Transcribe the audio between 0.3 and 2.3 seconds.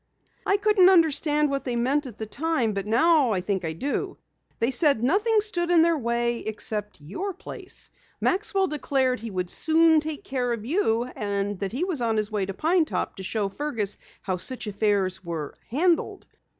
"I couldn't understand what they meant at the